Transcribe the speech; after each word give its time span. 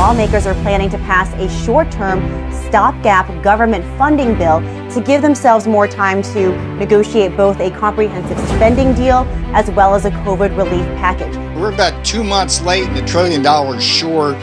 lawmakers 0.00 0.46
are 0.46 0.54
planning 0.62 0.88
to 0.88 0.96
pass 1.00 1.30
a 1.34 1.62
short 1.62 1.90
term 1.90 2.20
stopgap 2.50 3.26
government 3.44 3.84
funding 3.98 4.34
bill 4.38 4.60
to 4.88 5.02
give 5.04 5.20
themselves 5.20 5.66
more 5.66 5.86
time 5.86 6.22
to 6.22 6.56
negotiate 6.76 7.36
both 7.36 7.60
a 7.60 7.70
comprehensive 7.72 8.38
spending 8.48 8.94
deal 8.94 9.26
as 9.52 9.70
well 9.72 9.94
as 9.94 10.06
a 10.06 10.10
COVID 10.10 10.56
relief 10.56 10.86
package. 10.96 11.36
We're 11.54 11.70
about 11.70 12.02
two 12.02 12.24
months 12.24 12.62
late 12.62 12.88
and 12.88 12.96
a 12.96 13.04
trillion 13.06 13.42
dollars 13.42 13.84
short 13.84 14.36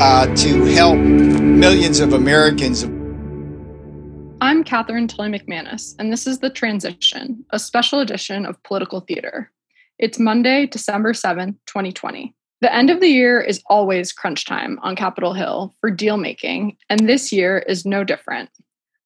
uh, 0.00 0.34
to 0.36 0.64
help 0.64 0.96
millions 0.96 2.00
of 2.00 2.14
Americans. 2.14 2.84
I'm 4.40 4.64
Katherine 4.64 5.06
Tully 5.06 5.28
McManus, 5.38 5.94
and 5.98 6.10
this 6.10 6.26
is 6.26 6.38
The 6.38 6.48
Transition, 6.48 7.44
a 7.50 7.58
special 7.58 8.00
edition 8.00 8.46
of 8.46 8.62
Political 8.62 9.00
Theater. 9.00 9.52
It's 9.98 10.18
Monday, 10.18 10.64
December 10.66 11.12
7th, 11.12 11.56
2020. 11.66 12.34
The 12.64 12.74
end 12.74 12.88
of 12.88 13.00
the 13.00 13.08
year 13.08 13.42
is 13.42 13.62
always 13.66 14.10
crunch 14.10 14.46
time 14.46 14.78
on 14.82 14.96
Capitol 14.96 15.34
Hill 15.34 15.74
for 15.82 15.90
deal 15.90 16.16
making, 16.16 16.78
and 16.88 17.06
this 17.06 17.30
year 17.30 17.58
is 17.58 17.84
no 17.84 18.04
different. 18.04 18.48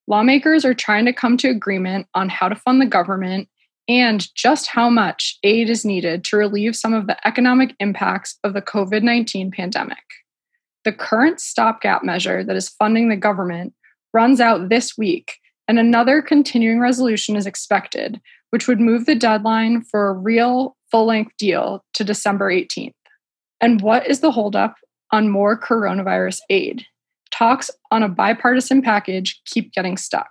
Lawmakers 0.06 0.64
are 0.64 0.74
trying 0.74 1.06
to 1.06 1.12
come 1.12 1.36
to 1.38 1.50
agreement 1.50 2.06
on 2.14 2.28
how 2.28 2.48
to 2.48 2.54
fund 2.54 2.80
the 2.80 2.86
government 2.86 3.48
and 3.88 4.32
just 4.36 4.68
how 4.68 4.88
much 4.88 5.40
aid 5.42 5.70
is 5.70 5.84
needed 5.84 6.22
to 6.26 6.36
relieve 6.36 6.76
some 6.76 6.94
of 6.94 7.08
the 7.08 7.16
economic 7.26 7.74
impacts 7.80 8.38
of 8.44 8.52
the 8.52 8.62
COVID 8.62 9.02
19 9.02 9.50
pandemic. 9.50 10.04
The 10.84 10.92
current 10.92 11.40
stopgap 11.40 12.04
measure 12.04 12.44
that 12.44 12.54
is 12.54 12.68
funding 12.68 13.08
the 13.08 13.16
government 13.16 13.74
runs 14.14 14.40
out 14.40 14.68
this 14.68 14.96
week, 14.96 15.32
and 15.66 15.80
another 15.80 16.22
continuing 16.22 16.78
resolution 16.78 17.34
is 17.34 17.44
expected, 17.44 18.20
which 18.50 18.68
would 18.68 18.78
move 18.78 19.06
the 19.06 19.16
deadline 19.16 19.82
for 19.82 20.10
a 20.10 20.12
real 20.12 20.76
full 20.92 21.06
length 21.06 21.36
deal 21.38 21.84
to 21.94 22.04
December 22.04 22.52
18th. 22.52 22.92
And 23.60 23.80
what 23.80 24.06
is 24.06 24.20
the 24.20 24.30
holdup 24.30 24.76
on 25.10 25.30
more 25.30 25.58
coronavirus 25.58 26.40
aid? 26.50 26.86
Talks 27.30 27.70
on 27.90 28.02
a 28.02 28.08
bipartisan 28.08 28.82
package 28.82 29.40
keep 29.46 29.72
getting 29.72 29.96
stuck. 29.96 30.30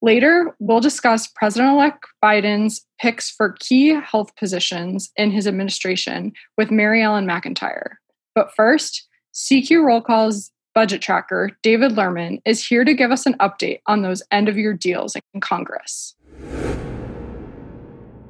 Later, 0.00 0.54
we'll 0.60 0.80
discuss 0.80 1.26
President 1.26 1.72
elect 1.72 2.04
Biden's 2.22 2.86
picks 3.00 3.30
for 3.30 3.56
key 3.58 3.88
health 3.88 4.34
positions 4.36 5.10
in 5.16 5.32
his 5.32 5.46
administration 5.46 6.32
with 6.56 6.70
Mary 6.70 7.02
Ellen 7.02 7.26
McIntire. 7.26 7.94
But 8.34 8.54
first, 8.54 9.08
CQ 9.34 9.84
Roll 9.84 10.00
Call's 10.00 10.52
budget 10.74 11.02
tracker, 11.02 11.50
David 11.62 11.92
Lerman, 11.92 12.40
is 12.44 12.64
here 12.64 12.84
to 12.84 12.94
give 12.94 13.10
us 13.10 13.26
an 13.26 13.34
update 13.34 13.80
on 13.86 14.02
those 14.02 14.22
end 14.30 14.48
of 14.48 14.56
year 14.56 14.72
deals 14.72 15.16
in 15.34 15.40
Congress. 15.40 16.14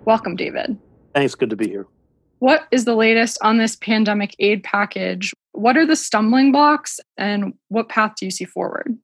Welcome, 0.06 0.36
David. 0.36 0.78
Thanks. 1.14 1.34
Good 1.34 1.50
to 1.50 1.56
be 1.56 1.68
here. 1.68 1.86
What 2.38 2.66
is 2.70 2.84
the 2.84 2.94
latest 2.94 3.38
on 3.42 3.58
this 3.58 3.76
pandemic 3.76 4.34
aid 4.38 4.62
package? 4.62 5.32
What 5.52 5.76
are 5.76 5.86
the 5.86 5.96
stumbling 5.96 6.52
blocks 6.52 7.00
and 7.16 7.54
what 7.68 7.88
path 7.88 8.14
do 8.18 8.26
you 8.26 8.30
see 8.30 8.44
forward? 8.44 8.96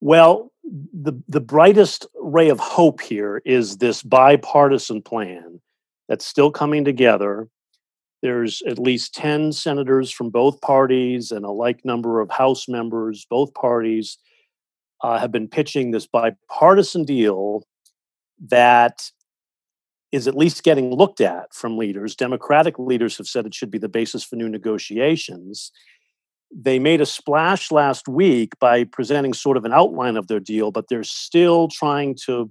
Well, 0.00 0.52
the, 0.92 1.14
the 1.28 1.40
brightest 1.40 2.06
ray 2.20 2.50
of 2.50 2.60
hope 2.60 3.00
here 3.00 3.40
is 3.44 3.78
this 3.78 4.02
bipartisan 4.02 5.02
plan 5.02 5.60
that's 6.08 6.26
still 6.26 6.50
coming 6.50 6.84
together. 6.84 7.48
There's 8.22 8.62
at 8.68 8.78
least 8.78 9.14
10 9.14 9.52
senators 9.52 10.10
from 10.10 10.30
both 10.30 10.60
parties 10.60 11.30
and 11.30 11.44
a 11.44 11.50
like 11.50 11.84
number 11.84 12.20
of 12.20 12.30
House 12.30 12.68
members, 12.68 13.26
both 13.28 13.54
parties 13.54 14.18
uh, 15.02 15.18
have 15.18 15.32
been 15.32 15.48
pitching 15.48 15.90
this 15.90 16.06
bipartisan 16.06 17.04
deal 17.04 17.66
that 18.48 19.10
is 20.14 20.28
at 20.28 20.36
least 20.36 20.62
getting 20.62 20.94
looked 20.94 21.20
at 21.20 21.52
from 21.52 21.76
leaders. 21.76 22.14
Democratic 22.14 22.78
leaders 22.78 23.18
have 23.18 23.26
said 23.26 23.46
it 23.46 23.54
should 23.54 23.70
be 23.70 23.78
the 23.78 23.88
basis 23.88 24.22
for 24.22 24.36
new 24.36 24.48
negotiations. 24.48 25.72
They 26.54 26.78
made 26.78 27.00
a 27.00 27.06
splash 27.06 27.72
last 27.72 28.06
week 28.06 28.56
by 28.60 28.84
presenting 28.84 29.34
sort 29.34 29.56
of 29.56 29.64
an 29.64 29.72
outline 29.72 30.16
of 30.16 30.28
their 30.28 30.38
deal, 30.38 30.70
but 30.70 30.86
they're 30.88 31.02
still 31.02 31.66
trying 31.66 32.16
to 32.26 32.48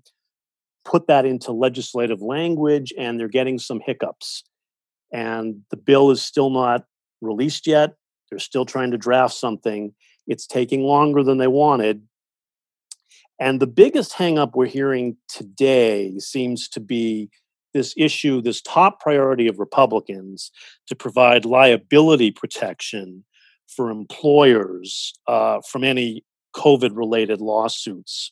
put 0.84 1.08
that 1.08 1.26
into 1.26 1.54
legislative 1.54 2.22
language 2.22 2.92
and 2.98 3.18
they're 3.18 3.30
getting 3.30 3.58
some 3.58 3.80
hiccups. 3.80 4.44
And 5.14 5.62
the 5.72 5.78
bill 5.78 6.12
is 6.12 6.22
still 6.22 6.50
not 6.50 6.84
released 7.22 7.66
yet. 7.66 7.94
They're 8.30 8.40
still 8.40 8.66
trying 8.66 8.92
to 8.92 8.98
draft 8.98 9.36
something. 9.36 9.94
It's 10.28 10.46
taking 10.46 10.82
longer 10.82 11.24
than 11.24 11.38
they 11.38 11.48
wanted. 11.48 12.02
And 13.40 13.62
the 13.62 13.68
biggest 13.68 14.14
hangup 14.14 14.52
we're 14.54 14.66
hearing 14.66 15.16
today 15.30 16.20
seems 16.20 16.68
to 16.70 16.82
be 16.82 17.30
this 17.74 17.94
issue, 17.98 18.42
this 18.42 18.62
top 18.62 19.00
priority 19.00 19.48
of 19.48 19.60
Republicans 19.60 20.52
to 20.88 20.96
provide 20.96 21.46
liability 21.46 22.32
protection 22.32 23.24
for 23.68 23.90
employers 23.90 25.14
uh, 25.28 25.60
from 25.70 25.84
any 25.84 26.24
COVID 26.56 26.96
related 26.96 27.42
lawsuits. 27.42 28.32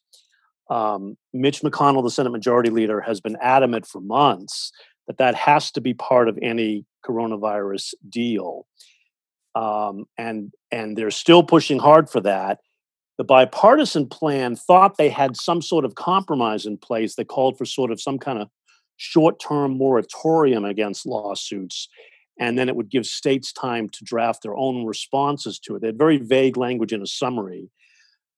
Um, 0.69 1.18
Mitch 1.34 1.62
McConnell, 1.62 2.03
the 2.03 2.12
Senate 2.12 2.31
Majority 2.31 2.69
Leader, 2.69 3.02
has 3.02 3.19
been 3.19 3.38
adamant 3.41 3.85
for 3.85 4.00
months 4.00 4.72
that 5.07 5.18
that 5.18 5.35
has 5.35 5.72
to 5.72 5.81
be 5.81 5.94
part 5.94 6.29
of 6.29 6.40
any 6.41 6.85
coronavirus 7.06 7.94
deal. 8.08 8.66
Um, 9.56 10.06
and 10.18 10.53
and 10.72 10.97
they're 10.97 11.12
still 11.12 11.44
pushing 11.44 11.79
hard 11.79 12.09
for 12.09 12.22
that. 12.22 12.59
The 13.18 13.25
bipartisan 13.25 14.08
plan 14.08 14.56
thought 14.56 14.97
they 14.97 15.09
had 15.09 15.35
some 15.35 15.62
sort 15.62 15.84
of 15.84 15.96
compromise 15.96 16.66
in 16.66 16.78
place 16.78 17.16
that 17.16 17.28
called 17.28 17.58
for 17.58 17.66
sort 17.66 17.91
of 17.91 18.02
some 18.02 18.18
kind 18.18 18.41
of 18.41 18.47
short 19.01 19.39
term 19.39 19.78
moratorium 19.78 20.63
against 20.63 21.07
lawsuits. 21.07 21.89
And 22.39 22.57
then 22.57 22.69
it 22.69 22.75
would 22.75 22.89
give 22.89 23.06
states 23.06 23.51
time 23.51 23.89
to 23.89 24.03
draft 24.03 24.44
their 24.44 24.56
own 24.56 24.85
responses 24.85 25.59
to 25.59 25.75
it. 25.75 25.81
They 25.81 25.88
had 25.88 25.97
very 25.97 26.17
vague 26.17 26.56
language 26.56 26.94
in 26.94 27.01
a 27.01 27.07
summary. 27.07 27.72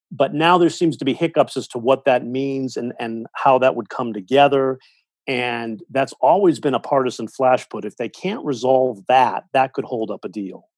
But 0.09 0.33
now 0.33 0.57
there 0.57 0.69
seems 0.69 0.95
to 0.97 1.05
be 1.05 1.13
hiccups 1.13 1.57
as 1.57 1.67
to 1.69 1.79
what 1.79 2.05
that 2.05 2.25
means 2.25 2.77
and, 2.77 2.93
and 2.99 3.27
how 3.33 3.59
that 3.59 3.75
would 3.75 3.89
come 3.89 4.13
together. 4.13 4.79
And 5.27 5.81
that's 5.89 6.13
always 6.21 6.59
been 6.59 6.73
a 6.73 6.79
partisan 6.79 7.27
flash 7.27 7.67
put. 7.67 7.85
If 7.85 7.97
they 7.97 8.09
can't 8.09 8.45
resolve 8.45 9.05
that, 9.07 9.43
that 9.53 9.73
could 9.73 9.85
hold 9.85 10.11
up 10.11 10.23
a 10.23 10.29
deal. 10.29 10.69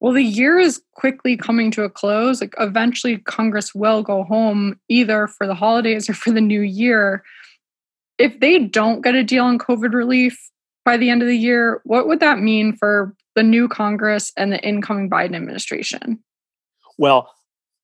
Well, 0.00 0.12
the 0.12 0.22
year 0.22 0.58
is 0.58 0.80
quickly 0.94 1.36
coming 1.36 1.72
to 1.72 1.82
a 1.82 1.90
close. 1.90 2.40
Like 2.40 2.54
eventually 2.58 3.18
Congress 3.18 3.74
will 3.74 4.02
go 4.02 4.22
home 4.22 4.78
either 4.88 5.26
for 5.26 5.46
the 5.46 5.54
holidays 5.54 6.08
or 6.08 6.14
for 6.14 6.30
the 6.30 6.40
new 6.40 6.60
year 6.60 7.24
if 8.18 8.38
they 8.40 8.58
don't 8.58 9.02
get 9.02 9.14
a 9.14 9.22
deal 9.22 9.44
on 9.44 9.58
COVID 9.58 9.94
relief 9.94 10.38
by 10.84 10.96
the 10.96 11.10
end 11.10 11.22
of 11.22 11.28
the 11.28 11.36
year, 11.36 11.80
what 11.84 12.08
would 12.08 12.20
that 12.20 12.38
mean 12.38 12.76
for 12.76 13.14
the 13.34 13.42
new 13.42 13.68
Congress 13.68 14.32
and 14.36 14.52
the 14.52 14.60
incoming 14.60 15.08
Biden 15.08 15.36
administration? 15.36 16.18
Well, 16.98 17.32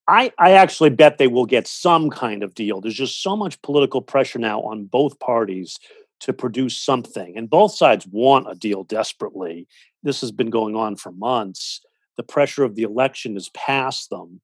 I, 0.09 0.33
I 0.39 0.53
actually 0.53 0.91
bet 0.91 1.19
they 1.19 1.29
will 1.29 1.47
get 1.47 1.67
some 1.67 2.11
kind 2.11 2.43
of 2.43 2.55
deal. 2.55 2.81
There's 2.81 2.95
just 2.95 3.23
so 3.23 3.37
much 3.37 3.61
political 3.63 4.03
pressure 4.03 4.39
now 4.39 4.61
on 4.63 4.85
both 4.85 5.19
parties 5.19 5.79
to 6.21 6.33
produce 6.33 6.77
something, 6.77 7.37
and 7.37 7.49
both 7.49 7.75
sides 7.75 8.07
want 8.07 8.51
a 8.51 8.55
deal 8.55 8.85
desperately. 8.85 9.67
This 10.03 10.21
has 10.21 10.33
been 10.33 10.51
going 10.51 10.75
on 10.75 10.97
for 10.97 11.13
months. 11.13 11.81
The 12.17 12.23
pressure 12.23 12.65
of 12.65 12.75
the 12.75 12.83
election 12.83 13.37
is 13.37 13.51
past 13.51 14.11
them. 14.11 14.41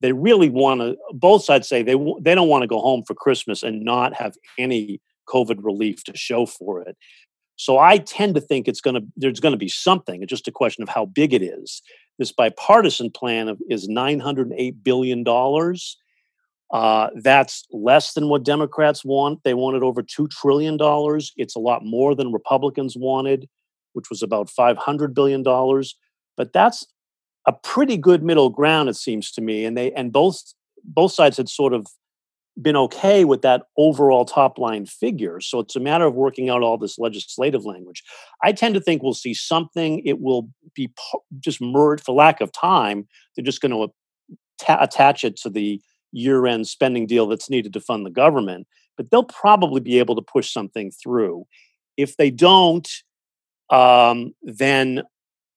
They 0.00 0.12
really 0.12 0.50
want 0.50 0.80
to. 0.80 0.96
Both 1.12 1.44
sides 1.44 1.68
say 1.68 1.82
they 1.82 1.96
they 2.20 2.34
don't 2.34 2.48
want 2.48 2.62
to 2.62 2.68
go 2.68 2.80
home 2.80 3.04
for 3.06 3.14
Christmas 3.14 3.62
and 3.62 3.82
not 3.82 4.14
have 4.14 4.36
any 4.58 5.00
COVID 5.26 5.62
relief 5.62 6.04
to 6.04 6.16
show 6.16 6.46
for 6.46 6.80
it. 6.82 6.96
So 7.56 7.78
I 7.78 7.98
tend 7.98 8.34
to 8.34 8.40
think 8.40 8.66
it's 8.66 8.80
going 8.80 8.94
to 8.94 9.06
there's 9.16 9.40
going 9.40 9.52
to 9.52 9.58
be 9.58 9.68
something. 9.68 10.22
It's 10.22 10.30
just 10.30 10.48
a 10.48 10.52
question 10.52 10.82
of 10.82 10.88
how 10.88 11.06
big 11.06 11.32
it 11.32 11.42
is. 11.42 11.82
This 12.18 12.32
bipartisan 12.32 13.10
plan 13.10 13.48
of, 13.48 13.60
is 13.68 13.88
908 13.88 14.82
billion 14.82 15.24
dollars. 15.24 15.96
Uh, 16.72 17.08
that's 17.16 17.64
less 17.70 18.14
than 18.14 18.28
what 18.28 18.42
Democrats 18.42 19.04
want. 19.04 19.40
They 19.44 19.54
wanted 19.54 19.82
over 19.82 20.02
two 20.02 20.26
trillion 20.28 20.76
dollars. 20.76 21.32
It's 21.36 21.54
a 21.54 21.60
lot 21.60 21.84
more 21.84 22.14
than 22.14 22.32
Republicans 22.32 22.96
wanted, 22.96 23.48
which 23.92 24.10
was 24.10 24.22
about 24.22 24.50
500 24.50 25.14
billion 25.14 25.42
dollars. 25.42 25.96
But 26.36 26.52
that's 26.52 26.84
a 27.46 27.52
pretty 27.52 27.96
good 27.96 28.22
middle 28.22 28.50
ground, 28.50 28.88
it 28.88 28.96
seems 28.96 29.30
to 29.32 29.40
me. 29.40 29.64
And 29.64 29.76
they 29.76 29.92
and 29.92 30.12
both 30.12 30.54
both 30.82 31.12
sides 31.12 31.36
had 31.36 31.48
sort 31.48 31.72
of 31.72 31.86
been 32.60 32.76
okay 32.76 33.24
with 33.24 33.42
that 33.42 33.64
overall 33.76 34.24
top 34.24 34.58
line 34.58 34.86
figure. 34.86 35.40
So 35.40 35.58
it's 35.58 35.76
a 35.76 35.80
matter 35.80 36.04
of 36.04 36.14
working 36.14 36.48
out 36.50 36.62
all 36.62 36.78
this 36.78 36.98
legislative 36.98 37.64
language. 37.64 38.02
I 38.42 38.52
tend 38.52 38.74
to 38.74 38.80
think 38.80 39.02
we'll 39.02 39.14
see 39.14 39.34
something. 39.34 40.00
It 40.04 40.20
will 40.20 40.48
be 40.74 40.92
just 41.40 41.60
merged 41.60 42.04
for 42.04 42.14
lack 42.14 42.40
of 42.40 42.52
time. 42.52 43.08
They're 43.34 43.44
just 43.44 43.60
going 43.60 43.72
to 43.72 43.92
attach 44.68 45.24
it 45.24 45.36
to 45.38 45.50
the 45.50 45.80
year 46.12 46.46
end 46.46 46.68
spending 46.68 47.06
deal 47.06 47.26
that's 47.26 47.50
needed 47.50 47.72
to 47.72 47.80
fund 47.80 48.06
the 48.06 48.10
government. 48.10 48.68
But 48.96 49.10
they'll 49.10 49.24
probably 49.24 49.80
be 49.80 49.98
able 49.98 50.14
to 50.14 50.22
push 50.22 50.52
something 50.52 50.92
through. 50.92 51.46
If 51.96 52.16
they 52.16 52.30
don't, 52.30 52.88
um, 53.70 54.34
then 54.42 55.02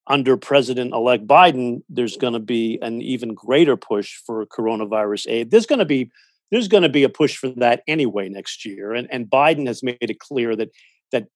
under 0.07 0.37
President 0.37 0.93
elect 0.93 1.27
Biden, 1.27 1.83
there's 1.89 2.17
going 2.17 2.33
to 2.33 2.39
be 2.39 2.79
an 2.81 3.01
even 3.01 3.35
greater 3.35 3.77
push 3.77 4.15
for 4.25 4.45
coronavirus 4.47 5.27
aid. 5.29 5.51
There's 5.51 5.65
going 5.67 5.79
to 5.79 5.85
be 5.85 6.09
there's 6.51 6.67
going 6.67 6.83
to 6.83 6.89
be 6.89 7.03
a 7.03 7.09
push 7.09 7.37
for 7.37 7.49
that 7.49 7.83
anyway 7.87 8.29
next 8.29 8.65
year. 8.65 8.93
And, 8.93 9.07
and 9.11 9.27
Biden 9.27 9.67
has 9.67 9.83
made 9.83 9.97
it 9.99 10.19
clear 10.19 10.55
that 10.55 10.69
that 11.11 11.27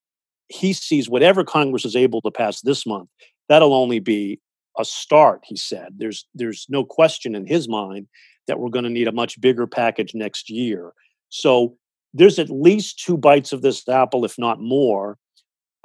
he 0.47 0.73
sees 0.73 1.09
whatever 1.09 1.43
Congress 1.43 1.85
is 1.85 1.95
able 1.95 2.21
to 2.21 2.31
pass 2.31 2.61
this 2.61 2.85
month, 2.85 3.09
that'll 3.49 3.73
only 3.73 3.99
be 3.99 4.39
a 4.77 4.85
start. 4.85 5.41
He 5.45 5.55
said 5.55 5.93
there's 5.97 6.25
there's 6.33 6.65
no 6.69 6.83
question 6.83 7.35
in 7.35 7.45
his 7.45 7.67
mind 7.67 8.07
that 8.47 8.59
we're 8.59 8.69
going 8.69 8.83
to 8.83 8.89
need 8.89 9.07
a 9.07 9.13
much 9.13 9.39
bigger 9.39 9.67
package 9.67 10.13
next 10.13 10.49
year. 10.49 10.93
So 11.29 11.77
there's 12.13 12.39
at 12.39 12.49
least 12.49 12.99
two 12.99 13.17
bites 13.17 13.53
of 13.53 13.61
this 13.61 13.87
apple, 13.87 14.25
if 14.25 14.37
not 14.37 14.59
more. 14.59 15.17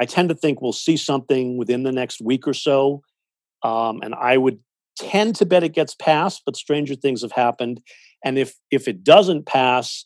I 0.01 0.05
tend 0.05 0.29
to 0.29 0.35
think 0.35 0.61
we'll 0.61 0.73
see 0.73 0.97
something 0.97 1.57
within 1.57 1.83
the 1.83 1.93
next 1.93 2.21
week 2.21 2.47
or 2.47 2.55
so. 2.55 3.03
Um, 3.63 4.01
and 4.03 4.15
I 4.15 4.37
would 4.37 4.59
tend 4.97 5.37
to 5.37 5.47
bet 5.47 5.63
it 5.63 5.73
gets 5.73 5.95
passed, 5.95 6.43
but 6.45 6.57
stranger 6.57 6.95
things 6.95 7.23
have 7.23 7.33
happened. 7.33 7.81
And 8.25 8.39
if 8.39 8.55
if 8.71 8.89
it 8.89 9.05
doesn't 9.05 9.47
pass, 9.47 10.05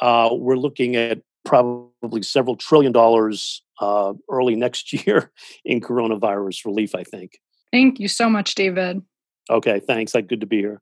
uh, 0.00 0.30
we're 0.32 0.56
looking 0.56 0.96
at 0.96 1.20
probably 1.44 2.22
several 2.22 2.56
trillion 2.56 2.92
dollars 2.92 3.62
uh, 3.80 4.14
early 4.30 4.56
next 4.56 4.92
year 5.06 5.30
in 5.64 5.80
coronavirus 5.80 6.64
relief. 6.64 6.94
I 6.94 7.04
think. 7.04 7.38
Thank 7.72 8.00
you 8.00 8.08
so 8.08 8.30
much, 8.30 8.54
David. 8.54 9.02
Okay, 9.50 9.80
thanks. 9.80 10.14
Like, 10.14 10.28
good 10.28 10.40
to 10.40 10.46
be 10.46 10.58
here. 10.58 10.80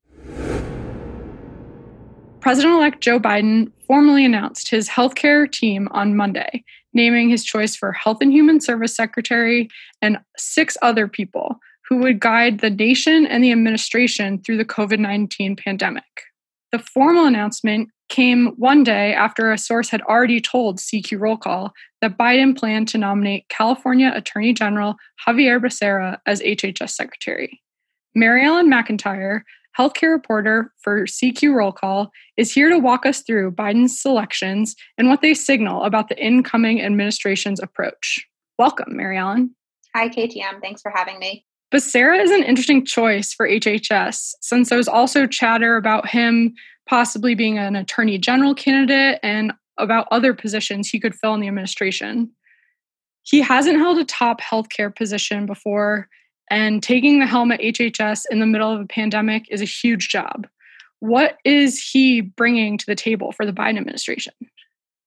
President 2.41 2.75
elect 2.75 3.01
Joe 3.01 3.19
Biden 3.19 3.73
formally 3.87 4.25
announced 4.25 4.69
his 4.69 4.89
healthcare 4.89 5.51
team 5.51 5.89
on 5.93 6.15
Monday, 6.15 6.63
naming 6.93 7.31
his 7.31 7.43
choice 7.43 7.75
for 7.75 7.93
Health 7.93 8.19
and 8.21 8.33
Human 8.33 8.61
Service 8.61 8.95
Secretary 8.95 9.69
and 10.03 10.19
six 10.37 10.77
other 10.83 11.09
people 11.09 11.59
who 11.89 11.99
would 11.99 12.21
guide 12.21 12.61
the 12.61 12.71
nation 12.71 13.27
and 13.27 13.43
the 13.43 13.53
administration 13.53 14.41
through 14.41 14.57
the 14.57 14.65
COVID 14.65 14.99
19 14.99 15.57
pandemic. 15.57 16.05
The 16.73 16.79
formal 16.79 17.27
announcement 17.27 17.91
came 18.09 18.49
one 18.57 18.85
day 18.85 19.15
after 19.15 19.51
a 19.51 19.59
source 19.59 19.89
had 19.89 20.03
already 20.03 20.41
told 20.41 20.79
CQ 20.79 21.21
Roll 21.21 21.37
Call 21.37 21.73
that 22.01 22.19
Biden 22.19 22.57
planned 22.57 22.89
to 22.89 22.99
nominate 22.99 23.49
California 23.49 24.13
Attorney 24.15 24.53
General 24.53 24.97
Xavier 25.25 25.61
Becerra 25.61 26.19
as 26.27 26.41
HHS 26.41 26.91
Secretary. 26.91 27.61
Mary 28.15 28.45
Ellen 28.45 28.71
McIntire, 28.71 29.43
healthcare 29.79 30.13
reporter 30.13 30.73
for 30.83 31.05
CQ 31.05 31.55
Roll 31.55 31.73
Call, 31.73 32.11
is 32.37 32.53
here 32.53 32.69
to 32.69 32.79
walk 32.79 33.07
us 33.07 33.23
through 33.23 33.53
Biden's 33.53 34.01
selections 34.01 34.77
and 34.99 35.09
what 35.09 35.23
they 35.23 35.35
signal 35.35 35.83
about 35.85 36.09
the 36.09 36.23
incoming 36.23 36.83
administration's 36.83 37.61
approach. 37.61 38.27
Welcome, 38.59 38.97
Mary 38.97 39.19
Ellen. 39.19 39.55
Hi, 39.97 40.09
KTM. 40.09 40.61
Thanks 40.61 40.83
for 40.83 40.93
having 40.95 41.19
me. 41.19 41.45
Becerra 41.73 42.23
is 42.23 42.31
an 42.31 42.45
interesting 42.45 42.85
choice 42.85 43.33
for 43.33 43.49
HHS 43.49 44.35
since 44.41 44.69
there's 44.69 44.89
also 44.89 45.27
chatter 45.27 45.77
about 45.77 46.09
him 46.09 46.55
possibly 46.87 47.35
being 47.35 47.59
an 47.59 47.77
attorney 47.77 48.19
general 48.19 48.55
candidate 48.55 49.19
and 49.23 49.53
about 49.79 50.07
other 50.11 50.35
positions 50.35 50.89
he 50.89 51.01
could 51.01 51.15
fill 51.15 51.35
in 51.35 51.41
the 51.41 51.49
administration. 51.49 52.31
He 53.23 53.41
hasn't 53.41 53.79
held 53.79 53.99
a 53.99 54.05
top 54.05 54.41
healthcare 54.41 54.95
position 54.95 55.47
before, 55.47 56.09
and 56.51 56.83
taking 56.83 57.19
the 57.19 57.27
helm 57.27 57.51
at 57.51 57.61
HHS 57.61 58.25
in 58.31 58.39
the 58.39 58.47
middle 58.47 58.71
of 58.71 58.81
a 58.81 58.87
pandemic 58.87 59.47
is 59.51 59.63
a 59.63 59.67
huge 59.67 60.09
job. 60.09 60.47
What 61.01 61.39
is 61.45 61.83
he 61.83 62.21
bringing 62.21 62.79
to 62.79 62.87
the 62.87 62.95
table 62.95 63.33
for 63.33 63.47
the 63.47 63.53
Biden 63.53 63.79
administration? 63.79 64.35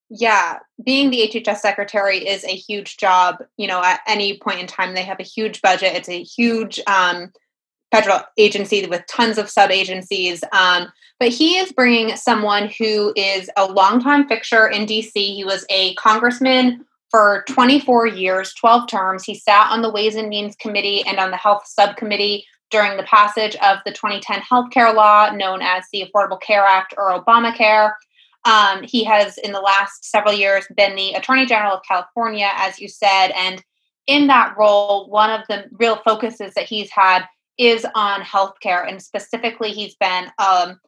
Yeah, 0.10 0.60
being 0.86 1.10
the 1.10 1.30
HHS 1.34 1.58
secretary 1.58 2.20
is 2.20 2.44
a 2.46 2.56
huge 2.56 2.98
job. 2.98 3.44
You 3.58 3.68
know, 3.68 3.84
at 3.84 4.02
any 4.08 4.38
point 4.38 4.60
in 4.60 4.68
time, 4.68 4.94
they 4.94 5.04
have 5.04 5.20
a 5.20 5.24
huge 5.24 5.62
budget. 5.62 5.96
It's 5.96 6.10
a 6.10 6.24
huge 6.24 6.80
um, 6.88 7.32
federal 7.92 8.20
agency 8.38 8.86
with 8.86 9.06
tons 9.08 9.38
of 9.38 9.50
sub 9.50 9.70
agencies. 9.70 10.44
Um, 10.54 10.88
but 11.20 11.30
he 11.30 11.58
is 11.58 11.72
bringing 11.72 12.16
someone 12.16 12.70
who 12.78 13.12
is 13.16 13.50
a 13.58 13.66
longtime 13.66 14.28
fixture 14.28 14.68
in 14.68 14.86
DC. 14.86 15.12
He 15.14 15.44
was 15.44 15.66
a 15.70 15.94
congressman 15.96 16.86
for 17.10 17.44
24 17.48 18.08
years, 18.08 18.54
12 18.54 18.88
terms. 18.88 19.24
He 19.24 19.36
sat 19.36 19.72
on 19.72 19.82
the 19.82 19.92
Ways 19.92 20.16
and 20.16 20.30
Means 20.30 20.56
Committee 20.56 21.04
and 21.06 21.20
on 21.20 21.32
the 21.32 21.38
Health 21.38 21.64
Subcommittee 21.66 22.46
during 22.70 22.98
the 22.98 23.04
passage 23.04 23.56
of 23.58 23.80
the 23.86 23.92
2010 23.92 24.42
healthcare 24.42 24.94
law, 24.94 25.32
known 25.32 25.62
as 25.62 25.86
the 25.92 26.04
Affordable 26.04 26.40
Care 26.42 26.64
Act 26.64 26.94
or 26.98 27.20
Obamacare. 27.20 27.94
Um, 28.48 28.82
he 28.84 29.04
has, 29.04 29.38
in 29.38 29.52
the 29.52 29.60
last 29.60 30.06
several 30.06 30.34
years, 30.34 30.66
been 30.76 30.96
the 30.96 31.14
Attorney 31.14 31.46
General 31.46 31.76
of 31.76 31.84
California, 31.86 32.50
as 32.56 32.80
you 32.80 32.88
said. 32.88 33.32
And 33.36 33.62
in 34.08 34.28
that 34.28 34.56
role, 34.58 35.10
one 35.10 35.30
of 35.30 35.46
the 35.50 35.66
real 35.74 35.98
focuses 35.98 36.54
that 36.54 36.64
he's 36.64 36.90
had 36.90 37.26
is 37.58 37.86
on 37.94 38.22
healthcare. 38.22 38.88
And 38.88 39.04
specifically, 39.04 39.72
he's 39.72 39.96
been 39.96 40.32
um, 40.40 40.80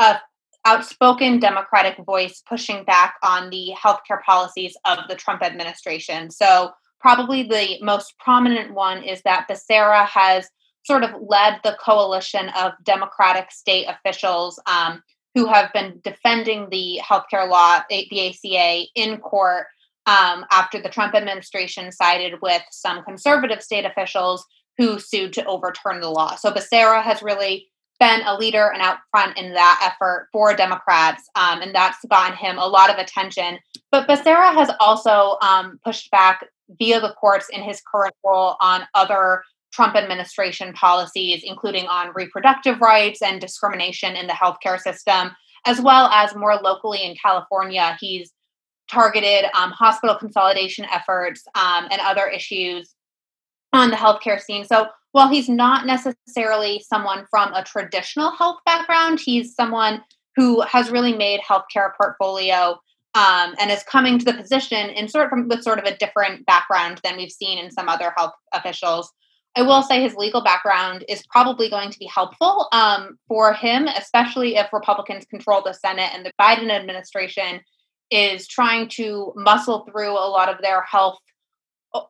a 0.00 0.18
outspoken 0.66 1.38
Democratic 1.38 1.96
voice 2.04 2.42
pushing 2.48 2.82
back 2.84 3.14
on 3.22 3.50
the 3.50 3.72
healthcare 3.80 4.20
policies 4.26 4.76
of 4.84 4.98
the 5.08 5.14
Trump 5.14 5.44
administration. 5.44 6.28
So, 6.30 6.72
probably 6.98 7.44
the 7.44 7.78
most 7.82 8.14
prominent 8.18 8.74
one 8.74 9.04
is 9.04 9.22
that 9.22 9.46
Becerra 9.48 10.06
has 10.06 10.48
sort 10.84 11.04
of 11.04 11.10
led 11.20 11.60
the 11.62 11.76
coalition 11.80 12.48
of 12.56 12.72
Democratic 12.82 13.52
state 13.52 13.86
officials 13.86 14.58
um, 14.66 15.02
who 15.36 15.46
have 15.46 15.70
been 15.74 16.00
defending 16.02 16.66
the 16.70 16.98
healthcare 17.04 17.46
law, 17.46 17.80
the 17.90 18.30
ACA, 18.30 18.86
in 18.94 19.18
court 19.18 19.66
um, 20.06 20.46
after 20.50 20.80
the 20.80 20.88
Trump 20.88 21.14
administration 21.14 21.92
sided 21.92 22.40
with 22.40 22.62
some 22.70 23.04
conservative 23.04 23.62
state 23.62 23.84
officials 23.84 24.46
who 24.78 24.98
sued 24.98 25.34
to 25.34 25.44
overturn 25.44 26.00
the 26.00 26.08
law. 26.08 26.36
So 26.36 26.50
Becerra 26.50 27.02
has 27.02 27.22
really 27.22 27.68
been 28.00 28.22
a 28.24 28.38
leader 28.38 28.70
and 28.72 28.80
out 28.80 28.98
front 29.10 29.36
in 29.36 29.52
that 29.52 29.80
effort 29.82 30.28
for 30.32 30.54
Democrats, 30.54 31.28
um, 31.34 31.60
and 31.60 31.74
that's 31.74 32.02
gotten 32.06 32.34
him 32.34 32.56
a 32.56 32.66
lot 32.66 32.88
of 32.88 32.96
attention. 32.96 33.58
But 33.90 34.08
Becerra 34.08 34.54
has 34.54 34.70
also 34.80 35.36
um, 35.42 35.78
pushed 35.84 36.10
back 36.10 36.46
via 36.78 36.98
the 36.98 37.12
courts 37.20 37.50
in 37.50 37.62
his 37.62 37.82
current 37.82 38.14
role 38.24 38.56
on 38.60 38.84
other 38.94 39.42
Trump 39.76 39.94
administration 39.94 40.72
policies, 40.72 41.42
including 41.44 41.86
on 41.86 42.10
reproductive 42.14 42.80
rights 42.80 43.20
and 43.20 43.42
discrimination 43.42 44.16
in 44.16 44.26
the 44.26 44.32
healthcare 44.32 44.80
system, 44.80 45.32
as 45.66 45.82
well 45.82 46.06
as 46.06 46.34
more 46.34 46.56
locally 46.56 47.04
in 47.04 47.14
California. 47.22 47.94
He's 48.00 48.32
targeted 48.90 49.44
um, 49.54 49.72
hospital 49.72 50.16
consolidation 50.16 50.86
efforts 50.86 51.44
um, 51.54 51.88
and 51.90 52.00
other 52.00 52.26
issues 52.26 52.94
on 53.74 53.90
the 53.90 53.96
healthcare 53.96 54.40
scene. 54.40 54.64
So 54.64 54.86
while 55.12 55.28
he's 55.28 55.48
not 55.48 55.84
necessarily 55.84 56.82
someone 56.88 57.26
from 57.30 57.52
a 57.52 57.62
traditional 57.62 58.30
health 58.30 58.60
background, 58.64 59.20
he's 59.20 59.54
someone 59.54 60.02
who 60.36 60.62
has 60.62 60.90
really 60.90 61.14
made 61.14 61.40
healthcare 61.40 61.90
portfolio 62.00 62.78
um, 63.14 63.54
and 63.58 63.70
is 63.70 63.82
coming 63.82 64.18
to 64.18 64.24
the 64.24 64.34
position 64.34 64.88
in 64.90 65.08
sort 65.08 65.30
of 65.30 65.46
with 65.46 65.62
sort 65.62 65.78
of 65.78 65.84
a 65.84 65.96
different 65.96 66.46
background 66.46 67.00
than 67.04 67.18
we've 67.18 67.30
seen 67.30 67.58
in 67.58 67.70
some 67.70 67.90
other 67.90 68.14
health 68.16 68.32
officials. 68.54 69.12
I 69.56 69.62
will 69.62 69.82
say 69.82 70.02
his 70.02 70.14
legal 70.14 70.42
background 70.42 71.04
is 71.08 71.24
probably 71.30 71.70
going 71.70 71.90
to 71.90 71.98
be 71.98 72.06
helpful 72.06 72.68
um, 72.72 73.18
for 73.26 73.54
him, 73.54 73.88
especially 73.88 74.56
if 74.56 74.70
Republicans 74.70 75.24
control 75.24 75.62
the 75.64 75.72
Senate 75.72 76.10
and 76.12 76.26
the 76.26 76.32
Biden 76.38 76.70
administration 76.70 77.60
is 78.10 78.46
trying 78.46 78.88
to 78.90 79.32
muscle 79.34 79.88
through 79.90 80.10
a 80.10 80.28
lot 80.28 80.50
of 80.50 80.60
their 80.62 80.82
health 80.82 81.18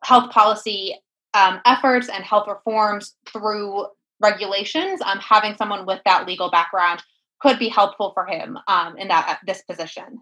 health 0.02 0.32
policy 0.32 0.97
um, 1.35 1.61
efforts 1.64 2.09
and 2.09 2.25
health 2.25 2.49
reforms 2.49 3.14
through 3.32 3.87
regulations, 4.20 5.00
um, 5.02 5.18
having 5.20 5.54
someone 5.56 5.87
with 5.87 6.00
that 6.04 6.26
legal 6.26 6.50
background 6.50 7.02
could 7.40 7.59
be 7.59 7.68
helpful 7.68 8.12
for 8.14 8.26
him 8.26 8.59
um, 8.66 8.97
in 8.99 9.09
that 9.09 9.38
this 9.47 9.62
position. 9.62 10.18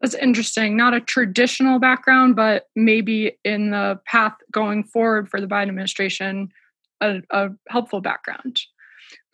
That's 0.00 0.14
interesting. 0.14 0.76
Not 0.76 0.94
a 0.94 1.00
traditional 1.00 1.78
background, 1.78 2.36
but 2.36 2.66
maybe 2.76 3.32
in 3.44 3.70
the 3.70 3.98
path 4.06 4.34
going 4.52 4.84
forward 4.84 5.28
for 5.28 5.40
the 5.40 5.48
Biden 5.48 5.68
administration, 5.68 6.50
a, 7.00 7.20
a 7.30 7.48
helpful 7.68 8.00
background. 8.00 8.60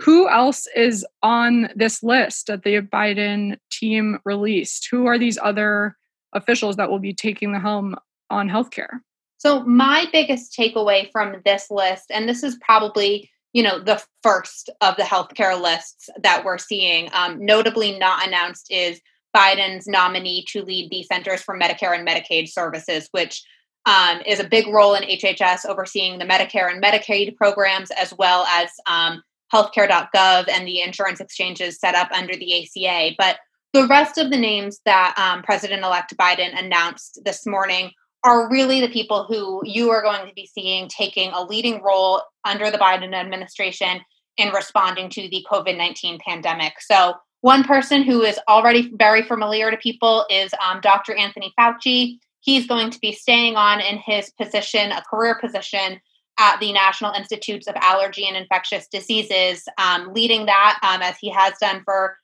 Who 0.01 0.29
else 0.29 0.67
is 0.75 1.05
on 1.23 1.69
this 1.75 2.03
list 2.03 2.47
that 2.47 2.63
the 2.63 2.81
Biden 2.81 3.59
team 3.71 4.19
released? 4.25 4.89
Who 4.91 5.07
are 5.07 5.19
these 5.19 5.39
other 5.43 5.97
officials 6.33 6.77
that 6.77 6.91
will 6.91 6.99
be 6.99 7.15
taking 7.15 7.53
the 7.53 7.61
helm 7.61 7.97
on 8.31 8.49
healthcare? 8.49 9.01
So, 9.39 9.63
my 9.65 10.07
biggest 10.13 10.57
takeaway 10.59 11.11
from 11.13 11.43
this 11.45 11.71
list, 11.71 12.07
and 12.11 12.29
this 12.29 12.43
is 12.43 12.57
probably 12.63 13.31
you 13.53 13.63
know 13.63 13.79
the 13.79 14.03
first 14.23 14.71
of 14.81 14.97
the 14.97 15.03
healthcare 15.03 15.61
lists 15.61 16.09
that 16.23 16.45
we're 16.45 16.59
seeing, 16.59 17.09
um, 17.13 17.45
notably 17.45 17.99
not 17.99 18.27
announced, 18.27 18.67
is 18.71 19.01
Biden's 19.35 19.87
nominee 19.87 20.45
to 20.49 20.63
lead 20.63 20.91
the 20.91 21.03
Centers 21.03 21.43
for 21.43 21.59
Medicare 21.59 21.97
and 21.99 22.07
Medicaid 22.07 22.49
Services, 22.49 23.09
which 23.13 23.43
um, 23.87 24.21
is 24.27 24.41
a 24.41 24.49
big 24.49 24.67
role 24.69 24.95
in 24.95 25.03
HHS 25.03 25.67
overseeing 25.67 26.19
the 26.19 26.25
Medicare 26.25 26.73
and 26.73 26.83
Medicaid 26.83 27.37
programs, 27.37 27.91
as 27.93 28.15
well 28.17 28.45
as 28.47 28.71
um, 28.87 29.23
healthcare.gov 29.53 30.49
and 30.49 30.67
the 30.67 30.81
insurance 30.81 31.21
exchanges 31.21 31.79
set 31.79 31.95
up 31.95 32.11
under 32.13 32.35
the 32.35 32.63
ACA. 32.63 33.15
But 33.19 33.39
the 33.73 33.87
rest 33.87 34.19
of 34.19 34.31
the 34.31 34.39
names 34.39 34.81
that 34.85 35.15
um, 35.19 35.43
President 35.43 35.85
elect 35.85 36.17
Biden 36.17 36.59
announced 36.59 37.21
this 37.25 37.45
morning 37.45 37.91
are 38.25 38.49
really 38.51 38.81
the 38.81 38.89
people 38.89 39.25
who 39.25 39.61
you 39.65 39.91
are 39.91 40.03
going 40.03 40.27
to 40.27 40.35
be 40.35 40.47
seeing 40.47 40.89
taking 40.89 41.31
a 41.33 41.45
leading 41.45 41.83
role 41.83 42.23
under 42.45 42.71
the 42.71 42.79
Biden 42.79 43.15
administration 43.15 44.01
in 44.39 44.53
responding 44.53 45.11
to 45.11 45.29
the 45.29 45.45
COVID 45.51 45.77
19 45.77 46.19
pandemic. 46.27 46.75
So, 46.81 47.15
one 47.45 47.63
person 47.63 48.05
who 48.05 48.23
is 48.23 48.41
already 48.49 48.91
very 48.95 49.23
familiar 49.23 49.71
to 49.71 49.77
people 49.77 50.25
is 50.31 50.55
um, 50.67 50.81
Dr. 50.81 51.13
Anthony 51.15 51.53
Fauci. 51.61 52.19
He's 52.41 52.67
going 52.67 52.89
to 52.89 52.99
be 53.01 53.13
staying 53.13 53.55
on 53.55 53.83
in 53.83 53.99
his 53.99 54.31
position, 54.31 54.91
a 54.91 55.03
career 55.03 55.39
position, 55.39 56.01
at 56.39 56.59
the 56.59 56.73
National 56.73 57.13
Institutes 57.13 57.67
of 57.67 57.75
Allergy 57.77 58.27
and 58.27 58.35
Infectious 58.35 58.89
Diseases, 58.89 59.63
um, 59.77 60.15
leading 60.15 60.47
that 60.47 60.79
um, 60.83 61.03
as 61.03 61.19
he 61.19 61.29
has 61.29 61.53
done 61.61 61.83
for 61.85 62.17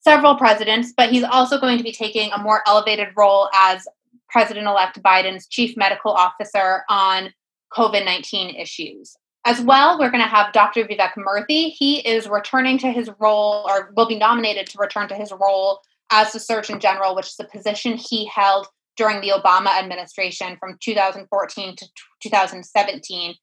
several 0.00 0.36
presidents. 0.36 0.92
But 0.94 1.08
he's 1.08 1.24
also 1.24 1.58
going 1.58 1.78
to 1.78 1.84
be 1.84 1.92
taking 1.92 2.30
a 2.30 2.42
more 2.42 2.62
elevated 2.66 3.08
role 3.16 3.48
as 3.54 3.88
President 4.28 4.66
elect 4.66 5.02
Biden's 5.02 5.46
chief 5.46 5.74
medical 5.74 6.12
officer 6.12 6.84
on 6.90 7.32
COVID 7.72 8.04
19 8.04 8.56
issues. 8.56 9.16
As 9.46 9.60
well, 9.60 9.98
we're 9.98 10.10
going 10.10 10.22
to 10.22 10.28
have 10.28 10.52
Dr. 10.52 10.84
Vivek 10.84 11.14
Murthy. 11.14 11.70
He 11.70 12.00
is 12.00 12.28
returning 12.28 12.76
to 12.78 12.92
his 12.92 13.10
role, 13.18 13.64
or 13.66 13.92
will 13.96 14.06
be 14.06 14.18
nominated 14.18 14.66
to 14.68 14.78
return 14.78 15.08
to 15.08 15.14
his 15.14 15.32
role 15.32 15.80
as 16.10 16.32
the 16.32 16.40
Surgeon 16.40 16.78
General, 16.78 17.14
which 17.14 17.28
is 17.28 17.40
a 17.40 17.44
position 17.44 17.96
he 17.96 18.26
held 18.26 18.66
during 18.96 19.20
the 19.22 19.30
Obama 19.30 19.78
administration 19.78 20.56
from 20.58 20.76
2014 20.80 21.76
to 21.76 21.88
2017. 22.22 23.34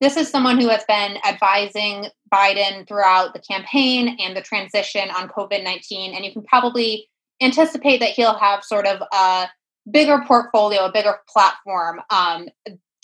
This 0.00 0.16
is 0.16 0.28
someone 0.28 0.60
who 0.60 0.68
has 0.68 0.84
been 0.88 1.18
advising 1.24 2.06
Biden 2.32 2.86
throughout 2.88 3.32
the 3.32 3.38
campaign 3.38 4.16
and 4.20 4.36
the 4.36 4.42
transition 4.42 5.08
on 5.10 5.28
COVID 5.28 5.62
19. 5.62 6.14
And 6.14 6.24
you 6.24 6.32
can 6.32 6.42
probably 6.42 7.08
anticipate 7.40 8.00
that 8.00 8.10
he'll 8.10 8.36
have 8.38 8.64
sort 8.64 8.86
of 8.86 9.02
a 9.12 9.48
bigger 9.88 10.24
portfolio, 10.26 10.86
a 10.86 10.92
bigger 10.92 11.18
platform 11.28 12.00
um, 12.10 12.48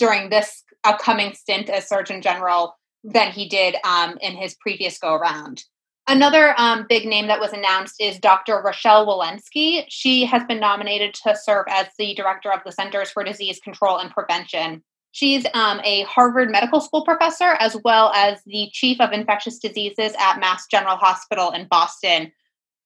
during 0.01 0.31
this 0.31 0.65
upcoming 0.83 1.35
stint 1.35 1.69
as 1.69 1.89
Surgeon 1.89 2.23
General 2.23 2.75
than 3.05 3.31
he 3.31 3.49
did 3.49 3.77
um, 3.85 4.19
in 4.21 4.35
his 4.35 4.57
previous 4.61 4.99
go 4.99 5.15
around. 5.15 5.63
Another 6.09 6.55
um, 6.59 6.87
big 6.89 7.07
name 7.07 7.29
that 7.29 7.39
was 7.39 7.53
announced 7.53 7.95
is 8.01 8.19
Dr. 8.19 8.61
Rochelle 8.65 9.07
Walensky. 9.07 9.85
She 9.89 10.25
has 10.25 10.43
been 10.45 10.59
nominated 10.59 11.15
to 11.23 11.37
serve 11.37 11.67
as 11.69 11.87
the 11.99 12.15
director 12.15 12.51
of 12.53 12.61
the 12.65 12.73
Centers 12.73 13.11
for 13.11 13.23
Disease 13.23 13.61
Control 13.63 13.99
and 13.99 14.11
Prevention. 14.11 14.83
She's 15.13 15.45
um, 15.55 15.81
a 15.85 16.03
Harvard 16.05 16.51
Medical 16.51 16.81
School 16.81 17.05
professor 17.05 17.57
as 17.61 17.77
well 17.85 18.11
as 18.15 18.41
the 18.47 18.71
chief 18.73 19.01
of 19.01 19.13
infectious 19.13 19.59
diseases 19.59 20.15
at 20.19 20.41
Mass 20.41 20.67
General 20.69 20.97
Hospital 20.97 21.51
in 21.51 21.67
Boston. 21.69 22.33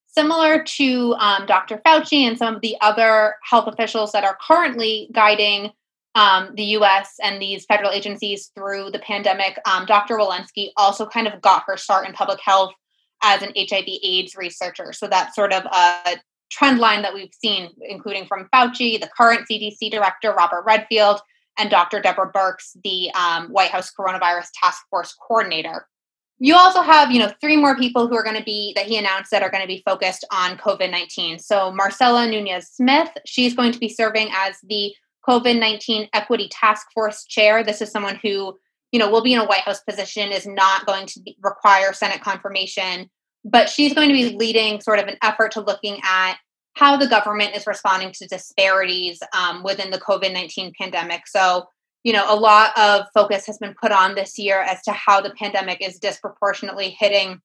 Similar 0.09 0.65
to 0.65 1.15
um, 1.19 1.47
Dr. 1.47 1.81
Fauci 1.87 2.23
and 2.23 2.37
some 2.37 2.57
of 2.57 2.61
the 2.61 2.77
other 2.81 3.37
health 3.49 3.69
officials 3.69 4.13
that 4.13 4.25
are 4.25 4.37
currently 4.47 5.09
guiding 5.13 5.71
um, 6.15 6.51
the 6.55 6.65
US 6.79 7.15
and 7.23 7.41
these 7.41 7.65
federal 7.65 7.91
agencies 7.91 8.51
through 8.55 8.91
the 8.91 8.99
pandemic, 9.01 9.59
um, 9.67 9.87
Dr. 9.87 10.17
Walensky 10.17 10.71
also 10.77 11.07
kind 11.07 11.27
of 11.27 11.41
got 11.41 11.65
her 11.67 11.77
start 11.77 12.07
in 12.07 12.13
public 12.15 12.41
health 12.41 12.73
as 13.23 13.43
an 13.43 13.53
HIV 13.57 13.87
AIDS 14.03 14.37
researcher. 14.37 14.93
So 14.93 15.07
that's 15.09 15.35
sort 15.35 15.53
of 15.53 15.65
a 15.65 16.17
trend 16.51 16.79
line 16.79 17.03
that 17.03 17.15
we've 17.15 17.33
seen, 17.33 17.71
including 17.81 18.27
from 18.27 18.49
Fauci, 18.55 19.01
the 19.01 19.11
current 19.17 19.49
CDC 19.51 19.91
director, 19.91 20.33
Robert 20.33 20.65
Redfield, 20.67 21.21
and 21.59 21.71
Dr. 21.71 22.01
Deborah 22.01 22.31
Birx, 22.33 22.77
the 22.83 23.11
um, 23.15 23.49
White 23.49 23.71
House 23.71 23.93
Coronavirus 23.99 24.49
Task 24.61 24.83
Force 24.91 25.15
coordinator. 25.27 25.87
You 26.39 26.57
also 26.57 26.83
have, 26.83 27.13
you 27.13 27.21
know, 27.21 27.33
three 27.41 27.57
more 27.57 27.77
people 27.77 28.09
who 28.09 28.17
are 28.17 28.25
going 28.25 28.37
to 28.37 28.45
be 28.45 28.73
that 28.75 28.87
he 28.87 28.99
announced 28.99 29.31
that 29.31 29.43
are 29.43 29.51
going 29.51 29.63
to 29.63 29.69
be 29.69 29.83
focused 29.87 30.27
on 30.33 30.59
COVID 30.59 30.91
19. 30.91 31.39
So 31.39 31.73
Marcella 31.73 32.29
Nunez 32.29 32.69
Smith, 32.69 33.11
she's 33.25 33.55
going 33.55 33.73
to 33.73 33.79
be 33.79 33.89
serving 33.89 34.29
as 34.35 34.57
the 34.65 34.93
COVID 35.29 35.59
19 35.59 36.09
Equity 36.13 36.49
Task 36.51 36.87
Force 36.93 37.25
chair. 37.25 37.65
This 37.65 37.81
is 37.81 37.91
someone 37.91 38.19
who, 38.23 38.59
you 38.93 38.99
know, 38.99 39.11
will 39.11 39.23
be 39.23 39.35
in 39.35 39.41
a 39.41 39.47
White 39.47 39.61
House 39.61 39.81
position, 39.81 40.33
is 40.33 40.47
not 40.47 40.87
going 40.87 41.07
to 41.07 41.21
be, 41.21 41.37
require 41.43 41.93
Senate 41.93 42.21
confirmation, 42.21 43.11
but 43.45 43.69
she's 43.69 43.95
going 43.95 44.09
to 44.09 44.15
be 44.15 44.37
leading 44.37 44.81
sort 44.81 44.99
of 44.99 45.07
an 45.07 45.17
effort 45.23 45.53
to 45.53 45.61
looking 45.61 46.01
at 46.05 46.37
how 46.75 46.97
the 46.97 47.07
government 47.07 47.55
is 47.55 47.67
responding 47.67 48.13
to 48.13 48.27
disparities 48.27 49.21
um, 49.37 49.63
within 49.63 49.91
the 49.91 49.99
COVID 49.99 50.33
19 50.33 50.73
pandemic. 50.79 51.27
So, 51.27 51.67
you 52.03 52.13
know, 52.13 52.27
a 52.29 52.37
lot 52.37 52.77
of 52.79 53.07
focus 53.15 53.47
has 53.47 53.59
been 53.59 53.75
put 53.81 53.93
on 53.93 54.15
this 54.15 54.39
year 54.39 54.61
as 54.61 54.83
to 54.83 54.93
how 54.93 55.21
the 55.21 55.31
pandemic 55.31 55.79
is 55.81 55.99
disproportionately 55.99 56.91
hitting 56.91 57.41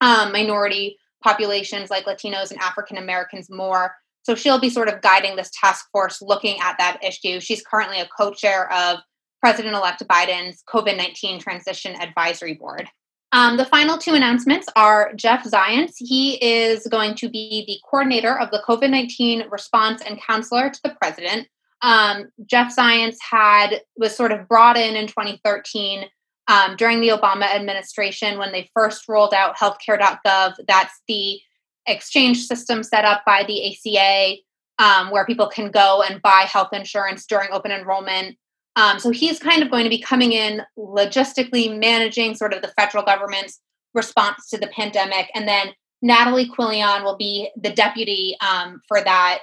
um, 0.00 0.32
minority 0.32 0.98
populations 1.22 1.90
like 1.90 2.04
Latinos 2.04 2.50
and 2.50 2.60
African 2.60 2.96
Americans 2.96 3.50
more. 3.50 3.94
So 4.26 4.34
she'll 4.34 4.58
be 4.58 4.70
sort 4.70 4.88
of 4.88 5.02
guiding 5.02 5.36
this 5.36 5.52
task 5.52 5.86
force 5.92 6.20
looking 6.20 6.58
at 6.60 6.76
that 6.78 6.98
issue. 7.00 7.38
She's 7.38 7.62
currently 7.62 8.00
a 8.00 8.08
co 8.18 8.32
chair 8.32 8.68
of 8.72 8.98
President 9.40 9.76
elect 9.76 10.02
Biden's 10.08 10.64
COVID 10.68 10.96
19 10.96 11.38
Transition 11.38 11.94
Advisory 11.94 12.54
Board. 12.54 12.88
Um, 13.30 13.56
the 13.56 13.64
final 13.64 13.98
two 13.98 14.14
announcements 14.14 14.66
are 14.74 15.12
Jeff 15.14 15.44
Zients. 15.44 15.92
He 15.98 16.44
is 16.44 16.88
going 16.88 17.14
to 17.14 17.28
be 17.28 17.62
the 17.68 17.78
coordinator 17.88 18.36
of 18.36 18.50
the 18.50 18.64
COVID 18.66 18.90
19 18.90 19.48
response 19.48 20.02
and 20.02 20.20
counselor 20.20 20.70
to 20.70 20.80
the 20.82 20.96
president. 21.00 21.46
Um, 21.82 22.32
Jeff 22.46 22.74
Zients 22.74 23.18
had 23.30 23.80
was 23.96 24.16
sort 24.16 24.32
of 24.32 24.48
brought 24.48 24.76
in 24.76 24.96
in 24.96 25.06
2013 25.06 26.06
um, 26.48 26.74
during 26.74 27.00
the 27.00 27.10
Obama 27.10 27.44
administration 27.44 28.38
when 28.38 28.50
they 28.50 28.68
first 28.74 29.08
rolled 29.08 29.34
out 29.34 29.56
healthcare.gov. 29.56 30.54
That's 30.66 31.00
the 31.06 31.38
exchange 31.86 32.44
system 32.44 32.82
set 32.82 33.04
up 33.04 33.22
by 33.24 33.44
the 33.44 33.72
ACA 33.72 34.36
um, 34.78 35.10
where 35.10 35.24
people 35.24 35.48
can 35.48 35.70
go 35.70 36.02
and 36.02 36.20
buy 36.22 36.46
health 36.46 36.72
insurance 36.72 37.26
during 37.26 37.48
open 37.50 37.70
enrollment. 37.70 38.36
Um, 38.76 38.98
so 38.98 39.10
he's 39.10 39.38
kind 39.38 39.62
of 39.62 39.70
going 39.70 39.84
to 39.84 39.90
be 39.90 40.00
coming 40.00 40.32
in 40.32 40.62
logistically 40.78 41.78
managing 41.78 42.34
sort 42.34 42.52
of 42.52 42.60
the 42.60 42.72
federal 42.76 43.02
government's 43.02 43.60
response 43.94 44.48
to 44.50 44.58
the 44.58 44.66
pandemic. 44.68 45.30
And 45.34 45.48
then 45.48 45.68
Natalie 46.02 46.48
Quillian 46.48 47.02
will 47.02 47.16
be 47.16 47.50
the 47.56 47.72
deputy 47.72 48.36
um, 48.40 48.82
for 48.86 49.00
that 49.00 49.40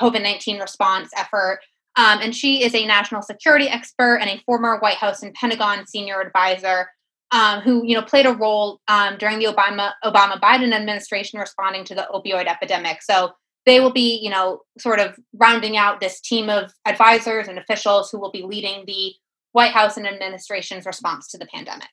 COVID 0.00 0.22
19 0.22 0.60
response 0.60 1.10
effort. 1.16 1.60
Um, 1.96 2.20
and 2.22 2.34
she 2.34 2.62
is 2.62 2.74
a 2.74 2.86
national 2.86 3.22
security 3.22 3.68
expert 3.68 4.18
and 4.18 4.30
a 4.30 4.40
former 4.46 4.78
White 4.78 4.98
House 4.98 5.24
and 5.24 5.34
Pentagon 5.34 5.84
senior 5.88 6.20
advisor 6.20 6.88
um, 7.30 7.60
who 7.60 7.84
you 7.86 7.94
know 7.94 8.02
played 8.02 8.26
a 8.26 8.32
role 8.32 8.80
um, 8.88 9.16
during 9.18 9.38
the 9.38 9.46
Obama 9.46 9.92
Obama 10.04 10.40
Biden 10.40 10.72
administration 10.72 11.38
responding 11.38 11.84
to 11.84 11.94
the 11.94 12.06
opioid 12.12 12.46
epidemic. 12.46 13.02
So 13.02 13.32
they 13.66 13.80
will 13.80 13.92
be, 13.92 14.18
you 14.22 14.30
know, 14.30 14.62
sort 14.78 14.98
of 14.98 15.18
rounding 15.34 15.76
out 15.76 16.00
this 16.00 16.20
team 16.20 16.48
of 16.48 16.72
advisors 16.86 17.48
and 17.48 17.58
officials 17.58 18.10
who 18.10 18.18
will 18.18 18.30
be 18.30 18.42
leading 18.42 18.84
the 18.86 19.12
White 19.52 19.72
House 19.72 19.96
and 19.96 20.06
administration's 20.06 20.86
response 20.86 21.28
to 21.28 21.38
the 21.38 21.46
pandemic. 21.46 21.88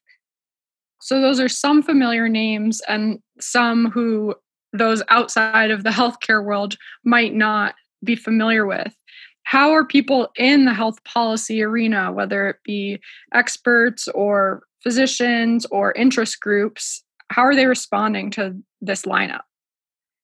So 1.01 1.19
those 1.19 1.39
are 1.39 1.49
some 1.49 1.83
familiar 1.83 2.29
names 2.29 2.81
and 2.87 3.19
some 3.39 3.91
who 3.91 4.35
those 4.71 5.03
outside 5.09 5.71
of 5.71 5.83
the 5.83 5.89
healthcare 5.89 6.43
world 6.43 6.77
might 7.03 7.33
not 7.33 7.75
be 8.03 8.15
familiar 8.15 8.65
with. 8.65 8.95
How 9.43 9.71
are 9.71 9.85
people 9.85 10.29
in 10.37 10.65
the 10.65 10.73
health 10.73 11.03
policy 11.03 11.61
arena, 11.61 12.11
whether 12.11 12.47
it 12.47 12.57
be 12.63 12.99
experts 13.33 14.07
or 14.09 14.63
physicians 14.85 15.65
or 15.71 15.91
interest 15.93 16.39
groups, 16.39 17.03
how 17.31 17.41
are 17.41 17.55
they 17.55 17.65
responding 17.65 18.29
to 18.31 18.55
this 18.81 19.03
lineup? 19.03 19.41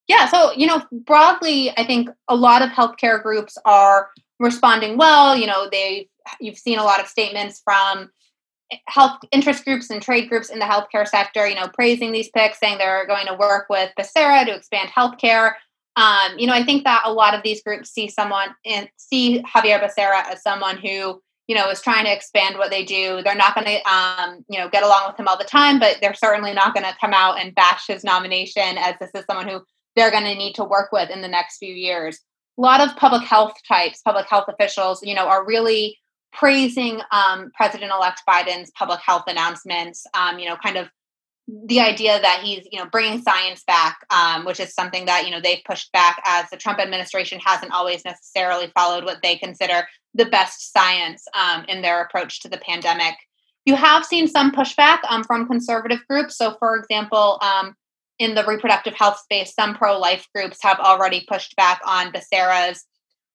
Yeah, 0.07 0.27
so 0.27 0.51
you 0.53 0.67
know, 0.67 0.83
broadly, 0.91 1.71
I 1.77 1.85
think 1.85 2.09
a 2.27 2.35
lot 2.35 2.61
of 2.61 2.69
healthcare 2.69 3.21
groups 3.21 3.57
are 3.65 4.09
responding 4.39 4.97
well. 4.97 5.35
You 5.35 5.47
know, 5.47 5.69
they 5.71 6.09
you've 6.39 6.57
seen 6.57 6.79
a 6.79 6.83
lot 6.83 6.99
of 6.99 7.07
statements 7.07 7.61
from 7.63 8.09
health 8.87 9.19
interest 9.31 9.65
groups 9.65 9.89
and 9.89 10.01
trade 10.01 10.29
groups 10.29 10.49
in 10.49 10.59
the 10.59 10.65
healthcare 10.65 11.07
sector. 11.07 11.47
You 11.47 11.55
know, 11.55 11.69
praising 11.73 12.11
these 12.11 12.29
picks, 12.29 12.59
saying 12.59 12.77
they're 12.77 13.07
going 13.07 13.27
to 13.27 13.35
work 13.35 13.67
with 13.69 13.91
Becerra 13.97 14.45
to 14.45 14.55
expand 14.55 14.89
healthcare. 14.89 15.53
Um, 15.95 16.37
you 16.37 16.47
know, 16.47 16.53
I 16.53 16.63
think 16.63 16.83
that 16.83 17.03
a 17.05 17.11
lot 17.11 17.33
of 17.33 17.43
these 17.43 17.61
groups 17.63 17.89
see 17.89 18.07
someone 18.07 18.55
and 18.65 18.89
see 18.97 19.43
Xavier 19.53 19.79
Becerra 19.79 20.23
as 20.31 20.41
someone 20.41 20.77
who 20.77 21.21
you 21.51 21.57
know 21.57 21.69
is 21.69 21.81
trying 21.81 22.05
to 22.05 22.13
expand 22.13 22.57
what 22.57 22.71
they 22.71 22.85
do. 22.85 23.21
They're 23.25 23.35
not 23.35 23.55
going 23.55 23.67
to 23.67 23.93
um, 23.93 24.45
you 24.47 24.57
know 24.57 24.69
get 24.69 24.83
along 24.83 25.07
with 25.07 25.19
him 25.19 25.27
all 25.27 25.37
the 25.37 25.43
time, 25.43 25.79
but 25.79 25.97
they're 25.99 26.13
certainly 26.13 26.53
not 26.53 26.73
going 26.73 26.85
to 26.85 26.95
come 27.01 27.13
out 27.13 27.41
and 27.41 27.53
bash 27.53 27.87
his 27.87 28.05
nomination 28.05 28.77
as 28.77 28.95
this 29.01 29.11
is 29.13 29.25
someone 29.25 29.49
who 29.49 29.59
they're 29.97 30.11
going 30.11 30.23
to 30.23 30.33
need 30.33 30.53
to 30.53 30.63
work 30.63 30.93
with 30.93 31.09
in 31.09 31.21
the 31.21 31.27
next 31.27 31.57
few 31.57 31.73
years. 31.73 32.21
A 32.57 32.61
lot 32.61 32.79
of 32.79 32.95
public 32.95 33.23
health 33.23 33.51
types, 33.67 33.99
public 34.01 34.29
health 34.29 34.45
officials, 34.47 35.03
you 35.03 35.13
know, 35.13 35.27
are 35.27 35.45
really 35.45 35.97
praising 36.31 37.01
um, 37.11 37.51
President-elect 37.53 38.21
Biden's 38.25 38.71
public 38.71 39.01
health 39.05 39.23
announcements. 39.27 40.05
Um, 40.13 40.39
you 40.39 40.47
know, 40.47 40.55
kind 40.55 40.77
of 40.77 40.87
the 41.65 41.81
idea 41.81 42.17
that 42.21 42.43
he's 42.45 42.65
you 42.71 42.79
know 42.79 42.89
bringing 42.89 43.21
science 43.21 43.61
back, 43.67 44.05
um, 44.09 44.45
which 44.45 44.61
is 44.61 44.73
something 44.73 45.03
that 45.07 45.25
you 45.25 45.31
know 45.31 45.41
they've 45.41 45.65
pushed 45.65 45.91
back 45.91 46.23
as 46.25 46.49
the 46.49 46.55
Trump 46.55 46.79
administration 46.79 47.41
hasn't 47.43 47.73
always 47.73 48.05
necessarily 48.05 48.71
followed 48.73 49.03
what 49.03 49.21
they 49.21 49.35
consider 49.35 49.85
the 50.13 50.25
best 50.25 50.71
science 50.73 51.23
um, 51.33 51.65
in 51.67 51.81
their 51.81 52.01
approach 52.01 52.41
to 52.41 52.49
the 52.49 52.57
pandemic. 52.57 53.15
You 53.65 53.75
have 53.75 54.05
seen 54.05 54.27
some 54.27 54.51
pushback 54.51 54.99
um, 55.09 55.23
from 55.23 55.47
conservative 55.47 55.99
groups. 56.09 56.37
So, 56.37 56.55
for 56.59 56.75
example, 56.77 57.39
um, 57.41 57.75
in 58.19 58.35
the 58.35 58.43
reproductive 58.45 58.93
health 58.95 59.19
space, 59.19 59.53
some 59.53 59.75
pro 59.75 59.97
life 59.97 60.27
groups 60.33 60.59
have 60.61 60.79
already 60.79 61.25
pushed 61.27 61.55
back 61.55 61.79
on 61.85 62.11
Becerra's 62.11 62.85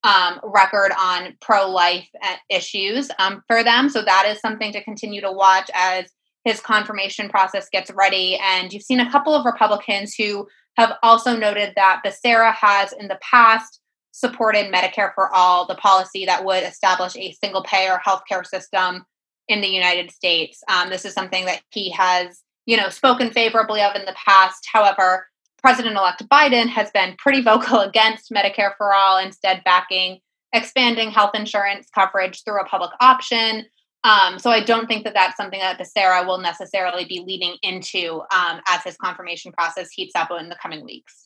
um, 0.04 0.40
record 0.44 0.92
on 0.98 1.36
pro 1.40 1.68
life 1.68 2.08
uh, 2.22 2.36
issues 2.50 3.10
um, 3.18 3.42
for 3.48 3.64
them. 3.64 3.88
So 3.88 4.02
that 4.02 4.26
is 4.28 4.40
something 4.40 4.72
to 4.72 4.84
continue 4.84 5.20
to 5.20 5.32
watch 5.32 5.70
as 5.74 6.06
his 6.44 6.60
confirmation 6.60 7.28
process 7.28 7.68
gets 7.68 7.90
ready. 7.90 8.38
And 8.40 8.72
you've 8.72 8.84
seen 8.84 9.00
a 9.00 9.10
couple 9.10 9.34
of 9.34 9.44
Republicans 9.44 10.14
who 10.14 10.46
have 10.76 10.92
also 11.02 11.36
noted 11.36 11.72
that 11.74 12.02
Becerra 12.04 12.54
has 12.54 12.92
in 12.92 13.08
the 13.08 13.18
past 13.20 13.80
supported 14.16 14.72
Medicare 14.72 15.12
for 15.14 15.30
All, 15.34 15.66
the 15.66 15.74
policy 15.74 16.24
that 16.24 16.42
would 16.42 16.62
establish 16.62 17.14
a 17.16 17.32
single 17.32 17.62
payer 17.62 18.00
healthcare 18.04 18.46
system 18.46 19.04
in 19.46 19.60
the 19.60 19.68
United 19.68 20.10
States. 20.10 20.62
Um, 20.68 20.88
this 20.88 21.04
is 21.04 21.12
something 21.12 21.44
that 21.44 21.60
he 21.70 21.90
has, 21.90 22.40
you 22.64 22.78
know, 22.78 22.88
spoken 22.88 23.30
favorably 23.30 23.82
of 23.82 23.94
in 23.94 24.06
the 24.06 24.16
past. 24.16 24.66
However, 24.72 25.28
President-elect 25.62 26.26
Biden 26.30 26.66
has 26.68 26.90
been 26.92 27.14
pretty 27.18 27.42
vocal 27.42 27.80
against 27.88 28.32
Medicare 28.32 28.72
for 28.78 28.94
all, 28.94 29.18
instead 29.18 29.62
backing 29.64 30.20
expanding 30.54 31.10
health 31.10 31.32
insurance 31.34 31.88
coverage 31.94 32.42
through 32.42 32.60
a 32.60 32.64
public 32.64 32.92
option. 33.00 33.66
Um, 34.04 34.38
so 34.38 34.50
I 34.50 34.62
don't 34.62 34.86
think 34.86 35.04
that 35.04 35.12
that's 35.12 35.36
something 35.36 35.60
that 35.60 35.78
Becerra 35.78 36.26
will 36.26 36.38
necessarily 36.38 37.04
be 37.04 37.22
leading 37.26 37.56
into 37.62 38.22
um, 38.32 38.60
as 38.66 38.82
his 38.82 38.96
confirmation 38.96 39.52
process 39.52 39.90
heats 39.90 40.14
up 40.16 40.30
in 40.30 40.48
the 40.48 40.56
coming 40.62 40.84
weeks. 40.84 41.25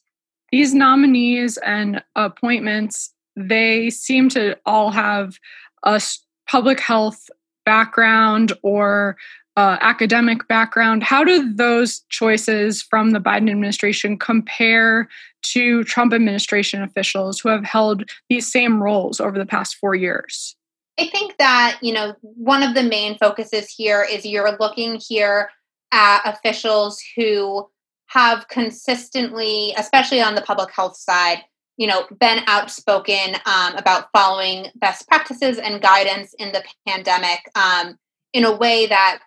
These 0.52 0.74
nominees 0.74 1.56
and 1.58 2.02
appointments, 2.16 3.12
they 3.36 3.90
seem 3.90 4.28
to 4.30 4.58
all 4.66 4.90
have 4.90 5.38
a 5.84 6.00
public 6.48 6.80
health 6.80 7.30
background 7.64 8.52
or 8.62 9.16
uh, 9.56 9.76
academic 9.80 10.48
background. 10.48 11.02
How 11.02 11.22
do 11.22 11.52
those 11.52 12.00
choices 12.08 12.82
from 12.82 13.10
the 13.10 13.20
Biden 13.20 13.50
administration 13.50 14.18
compare 14.18 15.08
to 15.42 15.84
Trump 15.84 16.12
administration 16.12 16.82
officials 16.82 17.40
who 17.40 17.48
have 17.48 17.64
held 17.64 18.08
these 18.28 18.50
same 18.50 18.82
roles 18.82 19.20
over 19.20 19.38
the 19.38 19.46
past 19.46 19.76
four 19.76 19.94
years? 19.94 20.56
I 20.98 21.06
think 21.06 21.36
that, 21.38 21.78
you 21.82 21.92
know, 21.92 22.14
one 22.20 22.62
of 22.62 22.74
the 22.74 22.82
main 22.82 23.16
focuses 23.18 23.68
here 23.68 24.06
is 24.08 24.26
you're 24.26 24.56
looking 24.58 25.00
here 25.08 25.50
at 25.92 26.22
officials 26.24 27.00
who 27.16 27.68
have 28.10 28.46
consistently, 28.48 29.74
especially 29.76 30.20
on 30.20 30.34
the 30.34 30.42
public 30.42 30.70
health 30.72 30.96
side, 30.96 31.38
you 31.76 31.86
know, 31.86 32.06
been 32.18 32.40
outspoken 32.46 33.36
um, 33.46 33.76
about 33.76 34.08
following 34.12 34.66
best 34.76 35.08
practices 35.08 35.58
and 35.58 35.80
guidance 35.80 36.34
in 36.38 36.52
the 36.52 36.62
pandemic 36.86 37.40
um, 37.54 37.96
in 38.32 38.44
a 38.44 38.54
way 38.54 38.86
that 38.86 39.20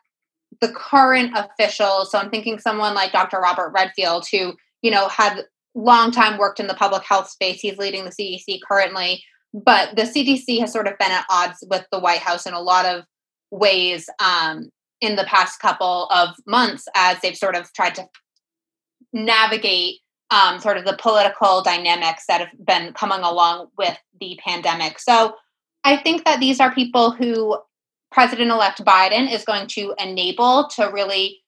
the 0.61 0.69
current 0.69 1.31
officials, 1.35 2.11
so 2.11 2.17
I'm 2.19 2.29
thinking 2.29 2.59
someone 2.59 2.93
like 2.93 3.11
Dr. 3.11 3.39
Robert 3.39 3.71
Redfield, 3.73 4.25
who, 4.31 4.53
you 4.81 4.91
know, 4.91 5.07
had 5.07 5.45
long 5.75 6.11
time 6.11 6.37
worked 6.37 6.59
in 6.59 6.67
the 6.67 6.75
public 6.75 7.03
health 7.03 7.29
space. 7.29 7.59
He's 7.59 7.77
leading 7.77 8.05
the 8.05 8.11
CDC 8.11 8.59
currently 8.67 9.23
but 9.53 9.95
the 9.95 10.03
CDC 10.03 10.59
has 10.59 10.73
sort 10.73 10.87
of 10.87 10.97
been 10.97 11.11
at 11.11 11.25
odds 11.29 11.63
with 11.69 11.85
the 11.91 11.99
White 11.99 12.19
House 12.19 12.45
in 12.45 12.53
a 12.53 12.61
lot 12.61 12.85
of 12.85 13.03
ways 13.51 14.09
um, 14.19 14.69
in 14.99 15.15
the 15.15 15.25
past 15.25 15.59
couple 15.59 16.07
of 16.07 16.29
months 16.47 16.87
as 16.95 17.19
they've 17.21 17.37
sort 17.37 17.55
of 17.55 17.71
tried 17.73 17.93
to 17.95 18.07
navigate 19.13 19.99
um, 20.31 20.59
sort 20.59 20.77
of 20.77 20.85
the 20.85 20.97
political 20.99 21.61
dynamics 21.61 22.25
that 22.27 22.41
have 22.41 22.65
been 22.65 22.93
coming 22.93 23.19
along 23.19 23.67
with 23.77 23.97
the 24.19 24.39
pandemic. 24.43 24.99
So 24.99 25.35
I 25.83 25.97
think 25.97 26.25
that 26.25 26.39
these 26.39 26.59
are 26.59 26.73
people 26.73 27.11
who 27.11 27.57
President 28.11 28.51
elect 28.51 28.83
Biden 28.83 29.31
is 29.31 29.43
going 29.43 29.67
to 29.67 29.93
enable 29.99 30.67
to 30.75 30.85
really 30.85 31.41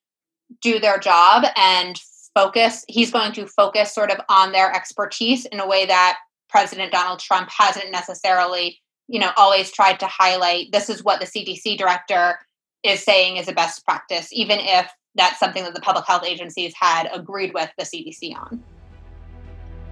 do 0.61 0.79
their 0.79 0.99
job 0.99 1.45
and 1.55 1.99
focus. 2.33 2.85
He's 2.87 3.11
going 3.11 3.31
to 3.33 3.47
focus 3.47 3.93
sort 3.93 4.11
of 4.11 4.19
on 4.29 4.51
their 4.51 4.71
expertise 4.71 5.45
in 5.45 5.59
a 5.59 5.67
way 5.67 5.85
that 5.85 6.17
President 6.49 6.91
Donald 6.91 7.19
Trump 7.19 7.49
hasn't 7.49 7.91
necessarily, 7.91 8.79
you 9.07 9.19
know, 9.19 9.31
always 9.37 9.71
tried 9.71 9.99
to 9.99 10.07
highlight 10.07 10.71
this 10.71 10.89
is 10.89 11.03
what 11.03 11.19
the 11.19 11.25
CDC 11.25 11.77
director 11.77 12.39
is 12.83 13.03
saying 13.03 13.37
is 13.37 13.47
a 13.47 13.53
best 13.53 13.83
practice, 13.85 14.29
even 14.31 14.59
if 14.59 14.89
that's 15.15 15.39
something 15.39 15.63
that 15.63 15.73
the 15.73 15.81
public 15.81 16.05
health 16.05 16.23
agencies 16.25 16.73
had 16.79 17.09
agreed 17.13 17.53
with 17.53 17.71
the 17.77 17.83
CDC 17.83 18.35
on. 18.35 18.63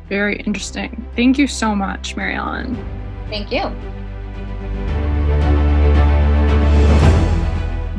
Very 0.09 0.41
interesting. 0.41 1.05
Thank 1.15 1.37
you 1.37 1.47
so 1.47 1.75
much, 1.75 2.15
Mary 2.15 2.35
Ellen. 2.35 2.75
Thank 3.29 3.51
you. 3.51 3.71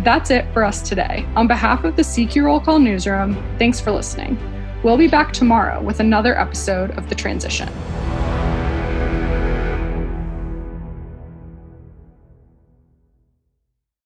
That's 0.04 0.31
it 0.31 0.45
for 0.52 0.64
us 0.64 0.87
today. 0.87 1.26
On 1.35 1.47
behalf 1.47 1.85
of 1.85 1.97
the 1.97 2.02
CQ 2.02 2.45
Roll 2.45 2.61
Call 2.61 2.78
Newsroom, 2.78 3.43
thanks 3.59 3.81
for 3.81 3.90
listening. 3.90 4.38
We'll 4.83 4.99
be 4.99 5.09
back 5.09 5.33
tomorrow 5.33 5.82
with 5.82 6.00
another 6.00 6.39
episode 6.39 6.91
of 6.99 7.08
The 7.08 7.15
Transition. 7.15 7.71